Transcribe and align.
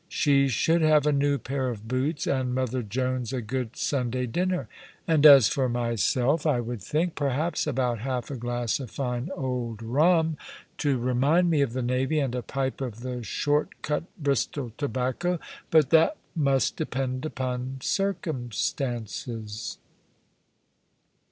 She 0.09 0.47
should 0.47 0.81
have 0.81 1.05
a 1.05 1.11
new 1.11 1.37
pair 1.37 1.69
of 1.69 1.87
boots, 1.87 2.25
and 2.25 2.55
mother 2.55 2.81
Jones 2.81 3.31
a 3.31 3.39
good 3.39 3.75
Sunday 3.77 4.25
dinner; 4.25 4.67
and 5.07 5.27
as 5.27 5.47
for 5.47 5.69
myself, 5.69 6.43
I 6.47 6.59
would 6.59 6.81
think, 6.81 7.13
perhaps, 7.13 7.67
about 7.67 7.99
half 7.99 8.31
a 8.31 8.35
glass 8.35 8.79
of 8.79 8.89
fine 8.89 9.29
old 9.35 9.83
rum 9.83 10.37
(to 10.79 10.97
remind 10.97 11.51
me 11.51 11.61
of 11.61 11.73
the 11.73 11.83
navy), 11.83 12.17
and 12.19 12.33
a 12.33 12.41
pipe 12.41 12.81
of 12.81 13.01
the 13.01 13.21
short 13.21 13.83
cut 13.83 14.05
Bristol 14.17 14.71
tobacco 14.75 15.39
but 15.69 15.91
that 15.91 16.17
must 16.35 16.77
depend 16.77 17.23
upon 17.23 17.77
circumstances. 17.81 19.77